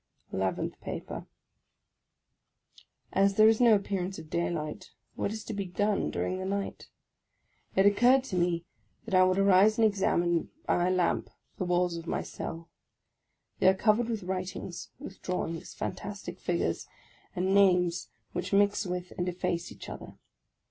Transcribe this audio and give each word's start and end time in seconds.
ELEVENTH 0.33 0.81
PAPER 0.81 1.27
AS 3.13 3.35
there 3.35 3.47
is 3.47 3.61
no 3.61 3.75
appearance 3.75 4.17
of 4.17 4.31
daylight, 4.31 4.89
what 5.13 5.31
is 5.31 5.43
to 5.43 5.53
be 5.53 5.67
done 5.67 6.09
during 6.09 6.39
the 6.39 6.43
night? 6.45 6.87
It 7.75 7.85
occurred 7.85 8.23
to 8.23 8.35
me 8.35 8.65
that 9.05 9.13
I 9.13 9.23
would 9.23 9.37
arise 9.37 9.77
and 9.77 9.85
examine, 9.85 10.49
by 10.65 10.77
my 10.77 10.89
lamp, 10.89 11.29
the 11.59 11.65
walls 11.65 11.97
of 11.97 12.07
my 12.07 12.23
cell. 12.23 12.67
They 13.59 13.67
are 13.67 13.75
covered 13.75 14.09
with 14.09 14.23
writings, 14.23 14.89
with 14.97 15.21
drawings, 15.21 15.75
fantastic 15.75 16.39
figures, 16.39 16.87
and 17.35 17.53
names 17.53 18.09
which 18.31 18.53
mix 18.53 18.87
with 18.87 19.13
and 19.19 19.29
efface 19.29 19.71
each 19.71 19.87
other. 19.87 20.15